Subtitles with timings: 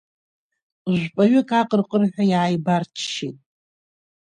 [0.97, 3.37] Жәпаҩык аҟырҟырҳәа иааибарччеит.